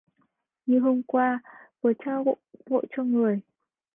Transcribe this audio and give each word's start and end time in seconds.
Như 0.65 0.79
hôm 0.79 1.01
qua 1.07 1.39
vừa 1.81 1.91
trao 2.05 2.23
vội 2.69 2.87
cho 2.91 3.03
người 3.03 3.39